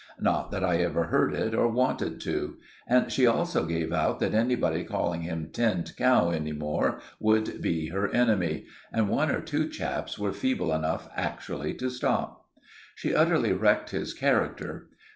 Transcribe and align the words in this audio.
Not 0.19 0.49
that 0.49 0.63
I 0.63 0.77
ever 0.77 1.03
heard 1.03 1.35
it, 1.35 1.53
or 1.53 1.67
wanted 1.67 2.19
to. 2.21 2.57
And 2.87 3.11
she 3.11 3.27
also 3.27 3.67
gave 3.67 3.93
out 3.93 4.19
that 4.19 4.33
anybody 4.33 4.83
calling 4.83 5.21
him 5.21 5.51
Tinned 5.53 5.95
Cow 5.95 6.31
any 6.31 6.53
more 6.53 6.99
would 7.19 7.61
be 7.61 7.89
her 7.89 8.09
enemy; 8.09 8.65
and 8.91 9.09
one 9.09 9.29
or 9.29 9.41
two 9.41 9.69
chaps 9.69 10.17
were 10.17 10.33
feeble 10.33 10.73
enough 10.73 11.07
actually 11.15 11.75
to 11.75 11.91
stop. 11.91 12.47
She 12.95 13.13
utterly 13.13 13.53
wrecked 13.53 13.91
his 13.91 14.15
character. 14.15 14.89